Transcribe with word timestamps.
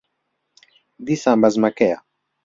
دیسان 1.05 1.37
بەزمەکەیە. 1.43 1.97